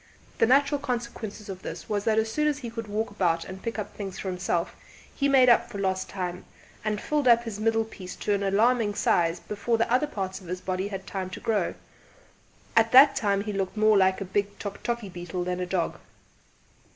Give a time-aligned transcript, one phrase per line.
[0.39, 3.61] The natural consequence of this was that as soon as he could walk about and
[3.61, 4.75] pick up things for himself
[5.13, 6.43] he made up for lost time,
[6.83, 10.47] and filled up his middle piece to an alarming size before the other parts of
[10.47, 11.75] his body had time to grow;
[12.75, 15.99] at that time he looked more like a big tock tockie beetle than a dog.